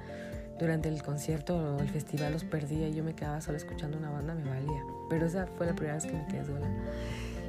durante 0.60 0.90
el 0.90 1.04
concierto 1.04 1.56
o 1.56 1.80
el 1.80 1.90
festival 1.90 2.34
los 2.34 2.44
perdía 2.44 2.88
y 2.88 2.94
yo 2.94 3.04
me 3.04 3.14
quedaba 3.14 3.42
sola 3.42 3.58
escuchando 3.58 3.98
una 3.98 4.10
banda, 4.10 4.34
me 4.34 4.50
valía. 4.50 4.84
Pero 5.10 5.26
esa 5.26 5.48
fue 5.58 5.66
la 5.66 5.74
primera 5.74 5.96
vez 5.96 6.06
que 6.06 6.14
me 6.14 6.26
quedé 6.28 6.46
sola. 6.46 6.68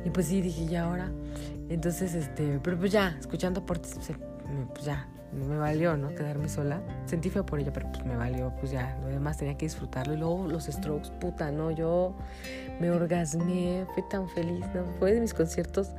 Y 0.05 0.11
pues 0.11 0.27
sí, 0.27 0.41
dije, 0.41 0.67
ya 0.67 0.85
ahora. 0.85 1.11
Entonces, 1.69 2.15
este, 2.15 2.61
pero 2.63 2.79
pues 2.79 2.93
ya, 2.93 3.17
escuchando 3.19 3.65
por 3.65 3.81
pues 3.81 4.85
ya, 4.85 5.09
me 5.33 5.57
valió, 5.57 5.97
¿no? 5.97 6.15
Quedarme 6.15 6.49
sola. 6.49 6.81
Sentí 7.07 7.31
feo 7.31 7.45
por 7.45 7.59
ella, 7.59 7.73
pero 7.73 7.91
pues 7.91 8.05
me 8.05 8.17
valió, 8.17 8.53
pues 8.61 8.73
ya, 8.73 8.97
lo 9.03 9.09
demás 9.09 9.37
tenía 9.37 9.57
que 9.57 9.67
disfrutarlo. 9.67 10.15
Y 10.15 10.17
luego 10.17 10.47
los 10.47 10.65
strokes, 10.67 11.11
puta, 11.21 11.51
¿no? 11.51 11.71
Yo 11.71 12.15
me 12.81 12.91
orgasmé, 12.91 13.85
fui 13.95 14.03
tan 14.09 14.29
feliz, 14.29 14.65
¿no? 14.75 14.85
Fue 14.99 15.13
de 15.13 15.21
mis 15.21 15.35
conciertos 15.35 15.91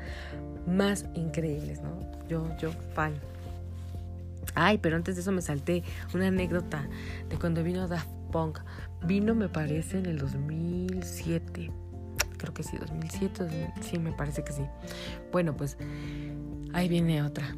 más 0.66 1.06
increíbles, 1.14 1.82
¿no? 1.82 2.00
Yo, 2.28 2.48
yo, 2.58 2.72
fan. 2.94 3.14
Ay, 4.60 4.80
pero 4.80 4.96
antes 4.96 5.16
de 5.16 5.22
eso 5.22 5.32
me 5.32 5.44
salté 5.44 5.84
una 6.16 6.28
anécdota 6.30 6.90
de 7.30 7.38
cuando 7.38 7.64
vino 7.64 7.88
Daft 7.88 8.10
Punk. 8.32 8.58
Vino, 9.06 9.36
me 9.36 9.50
parece, 9.50 10.00
en 10.00 10.08
el 10.08 10.18
2007. 10.18 11.72
Creo 12.38 12.54
que 12.56 12.64
sí, 12.64 12.76
2007, 12.76 13.74
sí, 13.82 14.00
me 14.00 14.12
parece 14.14 14.44
que 14.44 14.54
sí. 14.54 14.64
Bueno, 15.32 15.56
pues 15.56 15.78
ahí 16.74 16.90
viene 16.90 17.22
otra, 17.22 17.56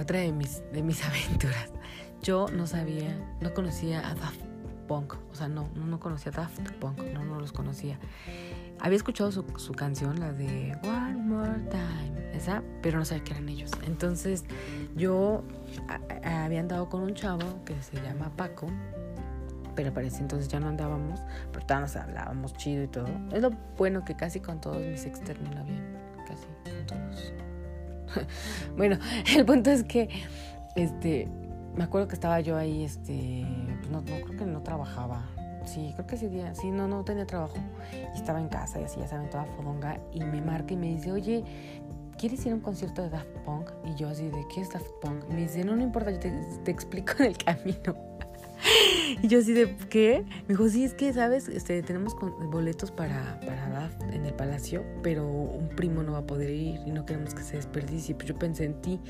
otra 0.00 0.20
de 0.20 0.32
mis, 0.32 0.62
de 0.72 0.82
mis 0.82 1.04
aventuras. 1.04 1.68
Yo 2.22 2.46
no 2.48 2.66
sabía, 2.66 3.14
no 3.42 3.52
conocía 3.52 4.08
a 4.08 4.14
Daft 4.14 4.40
Punk, 4.88 5.16
o 5.30 5.34
sea, 5.34 5.48
no, 5.48 5.68
no 5.74 6.00
conocía 6.00 6.32
a 6.32 6.36
Daft 6.36 6.70
Punk, 6.80 7.02
no, 7.12 7.22
no 7.22 7.38
los 7.38 7.52
conocía. 7.52 7.98
Había 8.80 8.96
escuchado 8.96 9.30
su, 9.30 9.44
su 9.56 9.72
canción, 9.72 10.18
la 10.18 10.32
de 10.32 10.76
One 10.84 11.16
More 11.16 11.60
Time, 11.70 12.30
esa, 12.32 12.62
pero 12.82 12.98
no 12.98 13.04
sabía 13.04 13.24
que 13.24 13.32
eran 13.32 13.48
ellos. 13.48 13.70
Entonces 13.86 14.44
yo 14.96 15.44
había 16.24 16.60
andado 16.60 16.88
con 16.88 17.02
un 17.02 17.14
chavo 17.14 17.62
que 17.64 17.80
se 17.82 18.00
llama 18.00 18.30
Paco, 18.36 18.68
pero 19.74 19.92
parece 19.92 20.20
entonces 20.20 20.48
ya 20.48 20.60
no 20.60 20.68
andábamos, 20.68 21.20
pero 21.52 21.66
todavía 21.66 21.86
nos 21.86 21.96
hablábamos 21.96 22.54
chido 22.54 22.82
y 22.84 22.88
todo. 22.88 23.08
Es 23.32 23.42
lo 23.42 23.50
bueno 23.76 24.04
que 24.04 24.14
casi 24.14 24.40
con 24.40 24.60
todos 24.60 24.78
mis 24.78 25.04
ex 25.04 25.20
termina 25.20 25.62
bien, 25.62 25.96
casi 26.26 26.46
con 26.64 26.86
todos. 26.86 27.32
bueno, 28.76 28.98
el 29.36 29.44
punto 29.44 29.70
es 29.70 29.84
que, 29.84 30.08
este, 30.74 31.28
me 31.76 31.84
acuerdo 31.84 32.08
que 32.08 32.14
estaba 32.14 32.40
yo 32.40 32.56
ahí, 32.56 32.84
este, 32.84 33.46
pues 33.78 33.90
no, 33.90 34.00
no 34.00 34.26
creo 34.26 34.38
que 34.38 34.46
no 34.46 34.62
trabajaba, 34.62 35.22
Sí, 35.64 35.92
creo 35.94 36.06
que 36.06 36.16
ese 36.16 36.28
día, 36.28 36.54
sí, 36.54 36.70
no, 36.70 36.88
no 36.88 37.04
tenía 37.04 37.26
trabajo. 37.26 37.56
Y 38.14 38.18
estaba 38.18 38.40
en 38.40 38.48
casa 38.48 38.80
y 38.80 38.84
así, 38.84 39.00
ya 39.00 39.08
saben, 39.08 39.30
toda 39.30 39.44
fodonga. 39.44 40.00
Y 40.12 40.20
me 40.20 40.40
marca 40.40 40.74
y 40.74 40.76
me 40.76 40.88
dice, 40.88 41.12
oye, 41.12 41.44
¿quieres 42.18 42.44
ir 42.44 42.52
a 42.52 42.54
un 42.54 42.60
concierto 42.60 43.02
de 43.02 43.10
Daft 43.10 43.30
Punk? 43.44 43.70
Y 43.84 43.94
yo 43.94 44.08
así, 44.08 44.28
¿de 44.28 44.44
qué 44.52 44.60
es 44.60 44.70
Daft 44.70 44.90
Punk? 45.00 45.24
Y 45.30 45.32
me 45.32 45.40
dice, 45.42 45.64
no, 45.64 45.76
no 45.76 45.82
importa, 45.82 46.10
yo 46.10 46.18
te, 46.18 46.70
explico 46.70 47.14
en 47.20 47.26
el 47.26 47.38
camino. 47.38 47.96
y 49.22 49.28
yo 49.28 49.38
así 49.38 49.52
de, 49.52 49.76
¿qué? 49.88 50.24
Me 50.42 50.48
dijo, 50.48 50.68
sí, 50.68 50.84
es 50.84 50.94
que, 50.94 51.12
¿sabes? 51.12 51.48
Este, 51.48 51.82
tenemos 51.82 52.14
boletos 52.50 52.90
para, 52.90 53.40
para 53.40 53.68
Daft 53.70 54.02
en 54.12 54.26
el 54.26 54.34
Palacio, 54.34 54.84
pero 55.02 55.26
un 55.26 55.68
primo 55.68 56.02
no 56.02 56.12
va 56.12 56.18
a 56.18 56.26
poder 56.26 56.50
ir 56.50 56.80
y 56.86 56.90
no 56.90 57.06
queremos 57.06 57.34
que 57.34 57.42
se 57.42 57.56
desperdicie. 57.56 58.14
Pues 58.14 58.28
yo 58.28 58.38
pensé 58.38 58.64
en 58.64 58.80
ti 58.80 59.00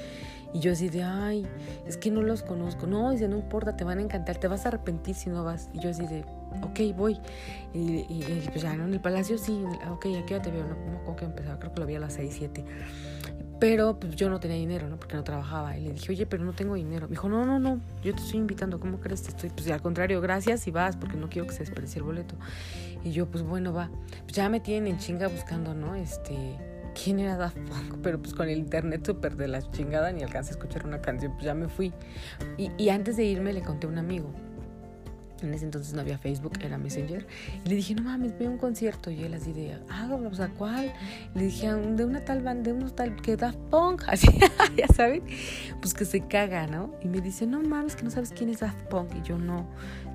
y 0.52 0.60
yo 0.60 0.72
así 0.72 0.88
de, 0.88 1.02
ay, 1.02 1.46
es 1.86 1.96
que 1.96 2.10
no 2.10 2.22
los 2.22 2.42
conozco. 2.42 2.86
No, 2.86 3.10
dice, 3.10 3.28
no 3.28 3.36
importa, 3.36 3.76
te 3.76 3.84
van 3.84 3.98
a 3.98 4.02
encantar, 4.02 4.38
te 4.38 4.48
vas 4.48 4.64
a 4.64 4.68
arrepentir 4.68 5.14
si 5.14 5.30
no 5.30 5.44
vas. 5.44 5.68
Y 5.72 5.80
yo 5.80 5.90
así 5.90 6.06
de, 6.06 6.24
ok, 6.62 6.96
voy. 6.96 7.18
Y, 7.72 8.22
pues 8.50 8.62
ya, 8.62 8.74
¿no? 8.74 8.84
En 8.84 8.92
el 8.92 9.00
Palacio 9.00 9.38
sí, 9.38 9.62
ok, 9.90 10.06
aquí 10.22 10.30
ya 10.30 10.42
te 10.42 10.50
veo, 10.50 10.66
no, 10.66 10.76
¿cómo 11.04 11.16
que 11.16 11.24
empezaba? 11.24 11.58
Creo 11.58 11.72
que 11.72 11.80
lo 11.80 11.86
vi 11.86 11.94
a 11.94 12.00
las 12.00 12.14
6, 12.14 12.34
7. 12.36 12.64
Pero 13.60 14.00
pues 14.00 14.16
yo 14.16 14.30
no 14.30 14.40
tenía 14.40 14.56
dinero, 14.56 14.88
¿no? 14.88 14.96
Porque 14.96 15.16
no 15.16 15.22
trabajaba. 15.22 15.76
Y 15.76 15.82
le 15.82 15.92
dije, 15.92 16.12
oye, 16.12 16.26
pero 16.26 16.42
no 16.44 16.54
tengo 16.54 16.74
dinero. 16.74 17.06
Me 17.06 17.10
dijo, 17.10 17.28
no, 17.28 17.44
no, 17.44 17.58
no, 17.58 17.78
yo 18.02 18.14
te 18.14 18.22
estoy 18.22 18.38
invitando. 18.38 18.80
¿Cómo 18.80 19.00
crees? 19.00 19.22
Te 19.22 19.28
estoy, 19.28 19.50
pues 19.50 19.70
al 19.70 19.82
contrario, 19.82 20.20
gracias 20.22 20.66
y 20.66 20.70
vas, 20.70 20.96
porque 20.96 21.16
no 21.18 21.28
quiero 21.28 21.46
que 21.46 21.52
se 21.52 21.60
desperdicie 21.60 21.98
el 21.98 22.04
boleto. 22.04 22.36
Y 23.04 23.12
yo, 23.12 23.26
pues 23.26 23.44
bueno, 23.44 23.72
va. 23.74 23.90
Pues 24.22 24.32
ya 24.32 24.48
me 24.48 24.60
tienen 24.60 24.94
en 24.94 24.98
chinga 24.98 25.28
buscando, 25.28 25.74
¿no? 25.74 25.94
Este, 25.94 26.56
quién 26.94 27.20
era 27.20 27.36
Daft 27.36 27.58
Punk, 27.58 27.98
pero 28.02 28.20
pues 28.20 28.32
con 28.32 28.48
el 28.48 28.58
internet 28.58 29.04
súper 29.04 29.36
de 29.36 29.48
la 29.48 29.62
chingada 29.70 30.10
ni 30.10 30.22
alcancé 30.22 30.50
a 30.50 30.52
escuchar 30.52 30.86
una 30.86 31.02
canción, 31.02 31.32
pues 31.32 31.44
ya 31.44 31.54
me 31.54 31.68
fui. 31.68 31.92
Y, 32.56 32.70
y 32.78 32.88
antes 32.88 33.18
de 33.18 33.24
irme 33.24 33.52
le 33.52 33.60
conté 33.60 33.86
a 33.86 33.90
un 33.90 33.98
amigo 33.98 34.32
en 35.42 35.54
ese 35.54 35.64
entonces 35.64 35.92
no 35.94 36.00
había 36.00 36.18
Facebook, 36.18 36.52
era 36.62 36.78
Messenger. 36.78 37.26
Y 37.64 37.68
le 37.68 37.74
dije, 37.76 37.94
no 37.94 38.02
mames, 38.02 38.32
a 38.40 38.48
un 38.48 38.58
concierto. 38.58 39.10
Y 39.10 39.22
él 39.22 39.34
así 39.34 39.52
de, 39.52 39.78
ah, 39.88 40.08
o 40.10 40.34
sea, 40.34 40.48
¿cuál? 40.48 40.92
Le 41.34 41.44
dije, 41.44 41.68
ah, 41.68 41.76
de 41.76 42.04
una 42.04 42.24
tal 42.24 42.42
banda, 42.42 42.70
de 42.70 42.72
unos 42.72 42.94
tal, 42.94 43.16
que 43.16 43.36
Daft 43.36 43.58
Punk, 43.70 44.04
así, 44.08 44.28
ya 44.76 44.86
saben, 44.88 45.22
pues 45.80 45.94
que 45.94 46.04
se 46.04 46.20
caga, 46.26 46.66
¿no? 46.66 46.94
Y 47.02 47.08
me 47.08 47.20
dice, 47.20 47.46
no 47.46 47.60
mames, 47.62 47.96
que 47.96 48.02
no 48.02 48.10
sabes 48.10 48.30
quién 48.30 48.50
es 48.50 48.60
Daft 48.60 48.82
Punk. 48.88 49.10
Y 49.16 49.22
yo, 49.22 49.38
no. 49.38 49.66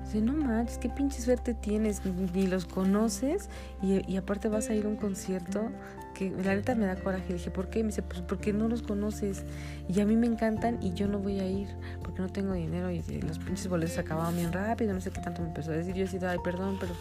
Dice, 0.04 0.20
no 0.20 0.34
manches, 0.34 0.78
qué 0.78 0.88
pinche 0.88 1.20
suerte 1.20 1.54
tienes, 1.54 2.02
ni 2.04 2.46
los 2.46 2.64
conoces 2.64 3.48
y, 3.82 4.08
y 4.10 4.16
aparte 4.16 4.48
vas 4.48 4.70
a 4.70 4.74
ir 4.74 4.84
a 4.84 4.88
un 4.88 4.96
concierto 4.96 5.72
que 6.16 6.30
la 6.30 6.54
neta 6.54 6.74
me 6.74 6.86
da 6.86 6.96
coraje. 6.96 7.28
Le 7.28 7.34
dije, 7.34 7.50
¿por 7.50 7.68
qué? 7.68 7.80
Me 7.80 7.88
dice, 7.88 8.02
pues 8.02 8.22
porque 8.22 8.52
no 8.52 8.68
los 8.68 8.82
conoces. 8.82 9.44
Y 9.88 10.00
a 10.00 10.06
mí 10.06 10.16
me 10.16 10.26
encantan 10.26 10.82
y 10.82 10.94
yo 10.94 11.06
no 11.06 11.18
voy 11.18 11.40
a 11.40 11.46
ir 11.46 11.68
porque 12.02 12.22
no 12.22 12.28
tengo 12.28 12.54
dinero 12.54 12.90
y 12.90 13.02
los 13.20 13.38
pinches 13.38 13.68
boletos 13.68 13.94
se 13.94 14.00
acababan 14.00 14.34
bien 14.34 14.52
rápido. 14.52 14.94
No 14.94 15.00
sé 15.00 15.10
qué 15.10 15.20
tanto 15.20 15.42
me 15.42 15.48
empezó 15.48 15.72
a 15.72 15.74
decir. 15.74 15.94
Yo 15.94 16.04
decía, 16.04 16.30
ay, 16.30 16.38
perdón, 16.42 16.78
pero 16.80 16.94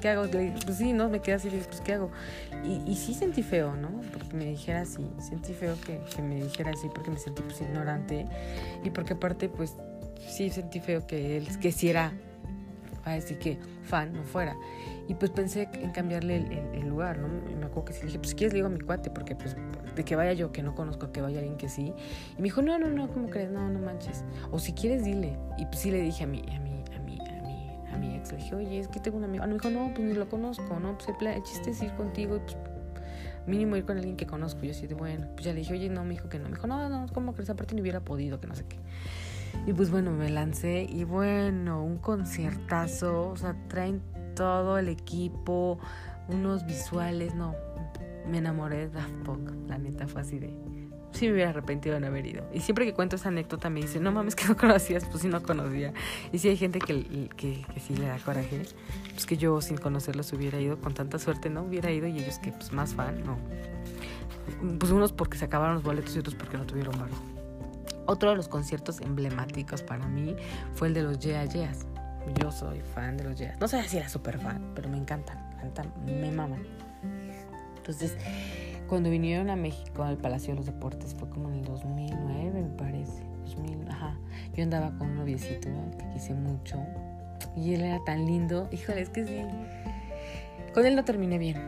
¿qué 0.00 0.10
hago? 0.10 0.26
Le 0.26 0.38
dije, 0.38 0.56
pues 0.64 0.76
sí, 0.76 0.92
¿no? 0.92 1.08
Me 1.08 1.20
quedé 1.20 1.36
así, 1.36 1.48
pues 1.48 1.80
¿qué 1.80 1.94
hago? 1.94 2.10
Y, 2.64 2.94
sí 2.96 3.14
sentí 3.14 3.42
feo, 3.42 3.74
¿no? 3.74 3.88
Porque 4.12 4.34
me 4.34 4.44
dijera 4.46 4.82
así. 4.82 5.10
Sentí 5.18 5.54
feo 5.54 5.74
que, 5.86 6.00
que 6.14 6.22
me 6.22 6.36
dijera 6.36 6.72
así 6.72 6.88
porque 6.94 7.10
me 7.10 7.18
sentí 7.18 7.42
pues 7.42 7.60
ignorante. 7.60 8.26
Y 8.84 8.90
porque 8.90 9.14
aparte, 9.14 9.48
pues 9.48 9.74
sí 10.28 10.50
sentí 10.50 10.80
feo 10.80 11.06
que 11.06 11.38
él, 11.38 11.58
que 11.58 11.72
si 11.72 11.88
a 13.12 13.14
decir 13.14 13.38
que 13.38 13.58
fan 13.84 14.12
no 14.12 14.22
fuera. 14.24 14.56
Y 15.08 15.14
pues 15.14 15.30
pensé 15.30 15.68
en 15.72 15.90
cambiarle 15.90 16.36
el, 16.74 16.86
lugar, 16.86 17.18
¿no? 17.18 17.28
Me 17.28 17.64
acuerdo 17.64 17.86
que 17.86 17.92
sí, 17.94 18.06
dije, 18.06 18.18
pues 18.18 18.34
quieres 18.34 18.52
le 18.52 18.58
digo 18.58 18.66
a 18.66 18.70
mi 18.70 18.80
cuate, 18.80 19.10
porque 19.10 19.34
pues 19.34 19.56
de 19.96 20.04
que 20.04 20.16
vaya 20.16 20.34
yo 20.34 20.52
que 20.52 20.62
no 20.62 20.74
conozco, 20.74 21.12
que 21.12 21.22
vaya 21.22 21.38
alguien 21.38 21.56
que 21.56 21.68
sí. 21.68 21.94
Y 22.32 22.36
me 22.36 22.44
dijo, 22.44 22.60
no, 22.60 22.78
no, 22.78 22.88
no, 22.88 23.08
¿cómo 23.08 23.30
crees? 23.30 23.50
No, 23.50 23.70
no 23.70 23.78
manches. 23.78 24.24
O 24.50 24.58
si 24.58 24.72
quieres, 24.72 25.04
dile. 25.04 25.38
Y 25.56 25.64
pues 25.64 25.80
sí 25.80 25.90
le 25.90 26.02
dije 26.02 26.24
a 26.24 26.26
mi, 26.26 26.40
a 26.54 26.60
mi, 26.60 26.84
a 26.94 27.00
mi, 27.00 27.18
a 27.20 27.42
mi, 27.42 27.70
a 27.90 27.96
mi 27.96 28.16
ex, 28.16 28.32
le 28.32 28.38
dije, 28.38 28.54
oye, 28.54 28.78
es 28.78 28.88
que 28.88 29.00
tengo 29.00 29.16
un 29.16 29.24
amigo. 29.24 29.44
Ah, 29.44 29.46
me 29.46 29.54
dijo, 29.54 29.70
no, 29.70 29.92
pues 29.94 30.06
ni 30.06 30.12
lo 30.12 30.28
conozco, 30.28 30.78
¿no? 30.78 30.98
Pues 30.98 31.08
el, 31.08 31.42
chiste 31.42 31.70
es 31.70 31.82
ir 31.82 31.94
contigo 31.94 32.36
y 32.36 32.40
pues 32.40 32.56
mínimo 33.46 33.76
ir 33.76 33.86
con 33.86 33.96
alguien 33.96 34.16
que 34.16 34.26
conozco. 34.26 34.62
Yo 34.62 34.72
así 34.72 34.86
de, 34.86 34.94
bueno, 34.94 35.26
pues 35.32 35.46
ya 35.46 35.52
le 35.52 35.60
dije, 35.60 35.72
oye, 35.72 35.88
no, 35.88 36.04
me 36.04 36.10
dijo 36.10 36.28
que 36.28 36.38
no. 36.38 36.44
Me 36.44 36.56
dijo, 36.56 36.66
no, 36.66 36.88
no, 36.88 37.06
¿cómo 37.14 37.32
crees? 37.32 37.48
Aparte 37.48 37.74
ni 37.74 37.80
hubiera 37.80 38.00
podido, 38.00 38.40
que 38.40 38.46
no 38.46 38.54
sé 38.54 38.66
qué. 38.68 38.76
Y 39.66 39.72
pues 39.72 39.90
bueno, 39.90 40.12
me 40.12 40.30
lancé 40.30 40.86
y 40.88 41.04
bueno, 41.04 41.82
un 41.82 41.98
conciertazo, 41.98 43.28
o 43.28 43.36
sea, 43.36 43.54
traen 43.68 44.02
todo 44.34 44.78
el 44.78 44.88
equipo, 44.88 45.78
unos 46.28 46.64
visuales, 46.66 47.34
no, 47.34 47.54
me 48.28 48.38
enamoré 48.38 48.76
de 48.76 48.90
Daft 48.90 49.12
Punk, 49.24 49.50
la 49.68 49.78
neta 49.78 50.06
fue 50.06 50.20
así 50.20 50.38
de... 50.38 50.54
Sí 51.12 51.26
me 51.26 51.32
hubiera 51.32 51.50
arrepentido 51.50 51.94
de 51.94 52.00
no 52.00 52.06
haber 52.08 52.26
ido. 52.26 52.44
Y 52.52 52.60
siempre 52.60 52.84
que 52.84 52.92
cuento 52.92 53.16
esa 53.16 53.30
anécdota 53.30 53.70
me 53.70 53.80
dicen, 53.80 54.02
no 54.02 54.12
mames 54.12 54.36
que 54.36 54.46
no 54.46 54.56
conocías, 54.56 55.06
pues 55.06 55.22
sí 55.22 55.28
no 55.28 55.42
conocía. 55.42 55.94
Y 56.32 56.38
si 56.38 56.48
hay 56.48 56.56
gente 56.56 56.78
que, 56.78 57.28
que, 57.34 57.64
que, 57.74 57.80
sí 57.80 57.96
le 57.96 58.06
da 58.06 58.18
coraje, 58.18 58.62
pues 59.12 59.24
que 59.24 59.38
yo 59.38 59.60
sin 59.62 59.78
conocerlos 59.78 60.32
hubiera 60.34 60.60
ido, 60.60 60.78
con 60.78 60.92
tanta 60.92 61.18
suerte 61.18 61.48
no 61.48 61.62
hubiera 61.62 61.90
ido 61.90 62.06
y 62.06 62.18
ellos 62.18 62.38
que 62.38 62.52
pues 62.52 62.72
más 62.72 62.94
fan, 62.94 63.24
no. 63.24 63.38
Pues 64.78 64.92
unos 64.92 65.12
porque 65.12 65.38
se 65.38 65.46
acabaron 65.46 65.76
los 65.76 65.82
boletos 65.82 66.14
y 66.14 66.18
otros 66.18 66.34
porque 66.34 66.58
no 66.58 66.66
tuvieron 66.66 66.98
barro. 66.98 67.37
Otro 68.08 68.30
de 68.30 68.36
los 68.36 68.48
conciertos 68.48 69.02
emblemáticos 69.02 69.82
para 69.82 70.08
mí 70.08 70.34
fue 70.72 70.88
el 70.88 70.94
de 70.94 71.02
los 71.02 71.18
Yeah 71.18 71.44
Yeahs. 71.44 71.86
Yo 72.40 72.50
soy 72.50 72.80
fan 72.80 73.18
de 73.18 73.24
los 73.24 73.38
jazz. 73.38 73.60
No 73.60 73.68
sé 73.68 73.82
si 73.82 73.98
era 73.98 74.08
súper 74.08 74.38
fan, 74.38 74.72
pero 74.74 74.88
me 74.88 74.96
encantan. 74.96 75.38
Me 76.06 76.30
maman. 76.30 76.62
Entonces, 77.76 78.16
cuando 78.88 79.10
vinieron 79.10 79.50
a 79.50 79.56
México 79.56 80.04
al 80.04 80.16
Palacio 80.16 80.54
de 80.54 80.56
los 80.56 80.64
Deportes, 80.64 81.14
fue 81.14 81.28
como 81.28 81.50
en 81.50 81.56
el 81.56 81.64
2009, 81.66 82.62
me 82.62 82.76
parece. 82.78 83.22
2000, 83.44 83.90
ajá. 83.90 84.16
Yo 84.54 84.62
andaba 84.62 84.96
con 84.96 85.08
un 85.10 85.16
noviecito 85.16 85.68
que 85.98 86.08
quise 86.14 86.32
mucho. 86.32 86.78
Y 87.56 87.74
él 87.74 87.82
era 87.82 88.02
tan 88.06 88.24
lindo. 88.24 88.70
Híjole, 88.72 89.02
es 89.02 89.10
que 89.10 89.26
sí. 89.26 89.42
Con 90.72 90.86
él 90.86 90.96
no 90.96 91.04
terminé 91.04 91.36
bien. 91.36 91.58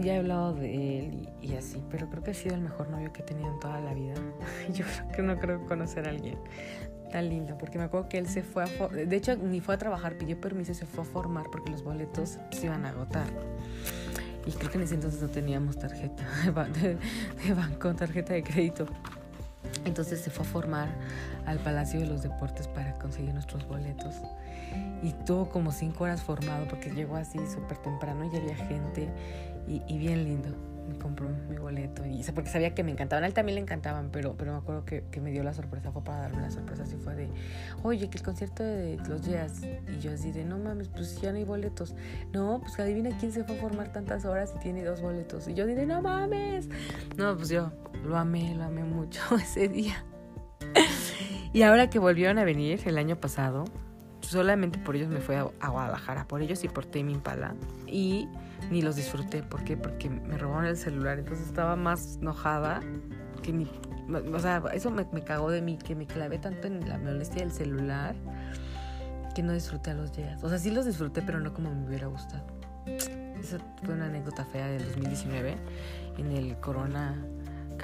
Ya 0.00 0.14
he 0.14 0.18
hablado 0.18 0.54
de 0.54 1.00
él 1.00 1.28
y, 1.44 1.56
así, 1.56 1.82
pero 1.90 2.08
creo 2.08 2.22
que 2.22 2.30
ha 2.30 2.34
sido 2.34 2.54
el 2.54 2.62
mejor 2.62 2.88
novio 2.88 3.12
que 3.12 3.20
he 3.20 3.24
tenido 3.24 3.52
en 3.52 3.60
toda 3.60 3.80
la 3.80 3.92
vida. 3.92 4.14
Yo 4.72 4.84
creo 4.84 5.08
que 5.12 5.22
no 5.22 5.38
creo 5.38 5.66
conocer 5.66 6.06
a 6.06 6.10
alguien 6.10 6.38
tan 7.12 7.28
lindo, 7.28 7.56
porque 7.58 7.78
me 7.78 7.84
acuerdo 7.84 8.08
que 8.08 8.18
él 8.18 8.26
se 8.26 8.42
fue 8.42 8.64
a... 8.64 8.88
De 8.88 9.14
hecho, 9.14 9.36
ni 9.36 9.60
fue 9.60 9.74
a 9.74 9.78
trabajar, 9.78 10.16
pidió 10.16 10.40
permiso 10.40 10.72
y 10.72 10.74
se 10.74 10.86
fue 10.86 11.04
a 11.04 11.06
formar 11.06 11.46
porque 11.52 11.70
los 11.70 11.84
boletos 11.84 12.38
se 12.50 12.66
iban 12.66 12.84
a 12.86 12.88
agotar. 12.88 13.26
Y 14.46 14.52
creo 14.52 14.70
que 14.70 14.78
en 14.78 14.84
ese 14.84 14.94
entonces 14.94 15.22
no 15.22 15.28
teníamos 15.28 15.78
tarjeta 15.78 16.24
de, 16.82 17.54
banco, 17.54 17.94
tarjeta 17.94 18.32
de 18.34 18.42
crédito. 18.42 18.86
Entonces 19.84 20.20
se 20.20 20.30
fue 20.30 20.44
a 20.44 20.48
formar 20.48 20.88
al 21.46 21.58
Palacio 21.58 22.00
de 22.00 22.06
los 22.06 22.22
Deportes 22.22 22.68
para 22.68 22.94
conseguir 22.94 23.32
nuestros 23.32 23.66
boletos. 23.68 24.14
Y 25.02 25.12
tuvo 25.24 25.50
como 25.50 25.72
cinco 25.72 26.04
horas 26.04 26.22
formado 26.22 26.66
porque 26.68 26.90
llegó 26.90 27.16
así 27.16 27.38
súper 27.46 27.78
temprano 27.78 28.28
y 28.32 28.36
había 28.36 28.56
gente 28.56 29.08
y, 29.68 29.82
y 29.86 29.98
bien 29.98 30.24
lindo 30.24 30.73
me 30.88 30.98
compró 30.98 31.28
mi 31.48 31.56
boleto. 31.56 32.04
Y 32.06 32.22
porque 32.34 32.50
sabía 32.50 32.74
que 32.74 32.82
me 32.82 32.92
encantaban. 32.92 33.24
A 33.24 33.26
él 33.26 33.34
también 33.34 33.56
le 33.56 33.60
encantaban, 33.60 34.10
pero, 34.10 34.36
pero 34.36 34.52
me 34.52 34.58
acuerdo 34.58 34.84
que, 34.84 35.04
que 35.10 35.20
me 35.20 35.30
dio 35.30 35.42
la 35.42 35.52
sorpresa. 35.52 35.92
Fue 35.92 36.02
para 36.02 36.20
darme 36.20 36.42
la 36.42 36.50
sorpresa. 36.50 36.84
Así 36.84 36.96
fue 36.96 37.14
de, 37.14 37.28
oye, 37.82 38.08
que 38.08 38.18
el 38.18 38.24
concierto 38.24 38.62
de 38.62 38.98
los 39.08 39.22
jazz. 39.22 39.62
Y 39.62 39.98
yo 40.00 40.12
así 40.12 40.32
de, 40.32 40.44
no 40.44 40.58
mames, 40.58 40.88
pues 40.88 41.20
ya 41.20 41.32
no 41.32 41.38
hay 41.38 41.44
boletos. 41.44 41.94
No, 42.32 42.60
pues 42.60 42.78
adivina 42.78 43.10
quién 43.18 43.32
se 43.32 43.44
fue 43.44 43.56
a 43.56 43.60
formar 43.60 43.92
tantas 43.92 44.24
horas 44.24 44.52
y 44.56 44.60
tiene 44.60 44.84
dos 44.84 45.00
boletos. 45.00 45.48
Y 45.48 45.54
yo 45.54 45.66
dije, 45.66 45.86
no 45.86 46.02
mames. 46.02 46.68
No, 47.16 47.36
pues 47.36 47.48
yo 47.48 47.72
lo 48.04 48.16
amé, 48.16 48.54
lo 48.54 48.64
amé 48.64 48.84
mucho 48.84 49.20
ese 49.36 49.68
día. 49.68 50.04
y 51.52 51.62
ahora 51.62 51.90
que 51.90 51.98
volvieron 51.98 52.38
a 52.38 52.44
venir 52.44 52.80
el 52.86 52.98
año 52.98 53.16
pasado, 53.16 53.64
solamente 54.26 54.78
por 54.78 54.96
ellos 54.96 55.08
me 55.08 55.20
fui 55.20 55.36
a, 55.36 55.44
Guadalajara. 55.68 56.26
Por 56.26 56.42
ellos 56.42 56.62
y 56.64 56.68
por 56.68 56.84
Tame 56.86 57.12
Impala. 57.12 57.54
Y 57.86 58.28
ni 58.70 58.82
los 58.82 58.96
disfruté. 58.96 59.42
¿Por 59.42 59.64
qué? 59.64 59.76
Porque 59.76 60.10
me 60.10 60.36
robaron 60.36 60.66
el 60.66 60.76
celular. 60.76 61.18
Entonces 61.18 61.46
estaba 61.46 61.76
más 61.76 62.18
enojada 62.20 62.80
que 63.42 63.52
mi... 63.52 63.70
O 64.32 64.38
sea, 64.38 64.62
eso 64.74 64.90
me, 64.90 65.06
me 65.12 65.22
cagó 65.22 65.50
de 65.50 65.62
mí, 65.62 65.78
que 65.78 65.94
me 65.94 66.06
clavé 66.06 66.38
tanto 66.38 66.66
en 66.66 66.86
la 66.88 66.98
molestia 66.98 67.42
del 67.42 67.52
celular 67.52 68.14
que 69.34 69.42
no 69.42 69.52
disfruté 69.52 69.90
a 69.90 69.94
los 69.94 70.12
días. 70.12 70.42
O 70.44 70.48
sea, 70.48 70.58
sí 70.58 70.70
los 70.70 70.86
disfruté, 70.86 71.22
pero 71.22 71.40
no 71.40 71.52
como 71.52 71.74
me 71.74 71.86
hubiera 71.86 72.06
gustado. 72.06 72.44
Esa 72.86 73.58
fue 73.82 73.94
una 73.94 74.06
anécdota 74.06 74.44
fea 74.44 74.66
del 74.68 74.84
2019 74.84 75.56
en 76.18 76.32
el 76.32 76.56
Corona 76.60 77.16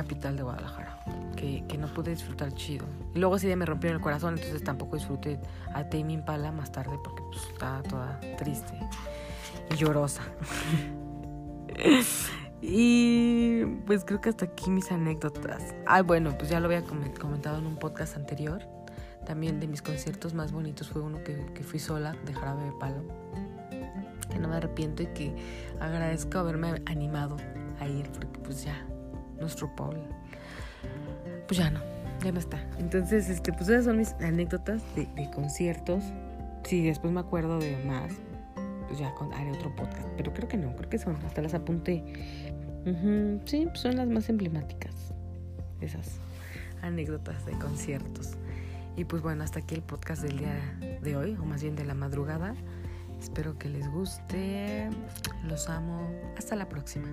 Capital 0.02 0.34
de 0.34 0.42
Guadalajara, 0.42 0.98
que, 1.36 1.62
que 1.68 1.76
no 1.76 1.86
pude 1.88 2.12
disfrutar 2.12 2.54
chido. 2.54 2.86
Y 3.14 3.18
luego 3.18 3.36
ese 3.36 3.48
día 3.48 3.56
me 3.56 3.66
rompieron 3.66 3.96
el 3.96 4.02
corazón, 4.02 4.34
entonces 4.34 4.64
tampoco 4.64 4.96
disfruté 4.96 5.38
a 5.74 5.90
Tame 5.90 6.14
Impala 6.14 6.52
más 6.52 6.72
tarde 6.72 6.98
porque 7.04 7.22
pues, 7.30 7.44
estaba 7.52 7.82
toda 7.82 8.18
triste 8.38 8.72
llorosa. 9.76 10.22
y 12.62 13.64
pues 13.86 14.06
creo 14.06 14.22
que 14.22 14.30
hasta 14.30 14.46
aquí 14.46 14.70
mis 14.70 14.90
anécdotas. 14.90 15.74
Ah, 15.86 16.00
bueno, 16.00 16.34
pues 16.38 16.48
ya 16.48 16.60
lo 16.60 16.66
había 16.66 16.82
comentado 16.82 17.58
en 17.58 17.66
un 17.66 17.76
podcast 17.76 18.16
anterior. 18.16 18.62
También 19.26 19.60
de 19.60 19.68
mis 19.68 19.82
conciertos 19.82 20.32
más 20.32 20.50
bonitos 20.50 20.88
fue 20.88 21.02
uno 21.02 21.22
que, 21.22 21.62
fui 21.62 21.78
sola 21.78 22.16
de 22.24 22.32
Jarabe 22.32 22.64
de 22.64 22.72
Palo. 22.80 23.04
Que 24.30 24.38
no 24.38 24.48
me 24.48 24.56
arrepiento 24.56 25.02
y 25.02 25.08
que 25.08 25.36
agradezco 25.78 26.38
haberme 26.38 26.82
animado 26.86 27.36
a 27.80 27.86
ir 27.86 28.10
porque 28.12 28.38
pues 28.40 28.64
ya, 28.64 28.86
nuestro 29.40 29.74
Paul, 29.74 29.98
pues 31.48 31.58
ya 31.58 31.70
no, 31.70 31.80
ya 32.22 32.32
no 32.32 32.38
está. 32.38 32.62
Entonces, 32.78 33.28
este, 33.28 33.52
pues 33.52 33.68
esas 33.68 33.86
son 33.86 33.98
mis 33.98 34.12
anécdotas 34.14 34.82
de, 34.94 35.06
de 35.16 35.30
conciertos. 35.30 36.04
Si 36.64 36.84
después 36.84 37.12
me 37.12 37.20
acuerdo 37.20 37.58
de 37.58 37.76
más, 37.84 38.12
pues 38.90 38.98
ya 38.98 39.14
haré 39.34 39.52
otro 39.52 39.74
podcast. 39.74 40.08
Pero 40.16 40.34
creo 40.34 40.48
que 40.48 40.56
no, 40.56 40.74
creo 40.74 40.90
que 40.90 40.98
son, 40.98 41.16
hasta 41.24 41.40
las 41.42 41.54
apunté. 41.54 42.02
sí, 43.44 43.66
pues 43.66 43.80
son 43.80 43.96
las 43.96 44.08
más 44.08 44.28
emblemáticas. 44.28 45.14
Esas 45.80 46.18
anécdotas 46.82 47.46
de 47.46 47.52
conciertos. 47.52 48.32
Y 48.96 49.04
pues 49.04 49.22
bueno, 49.22 49.44
hasta 49.44 49.60
aquí 49.60 49.76
el 49.76 49.82
podcast 49.82 50.22
del 50.22 50.38
día 50.38 50.98
de 51.00 51.16
hoy, 51.16 51.36
o 51.40 51.44
más 51.44 51.62
bien 51.62 51.76
de 51.76 51.84
la 51.84 51.94
madrugada. 51.94 52.54
Espero 53.20 53.58
que 53.58 53.68
les 53.68 53.88
guste. 53.90 54.88
Los 55.44 55.68
amo. 55.68 56.10
Hasta 56.36 56.56
la 56.56 56.68
próxima. 56.68 57.06